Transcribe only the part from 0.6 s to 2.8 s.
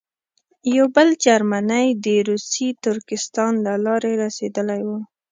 یو بل جرمنی د روسي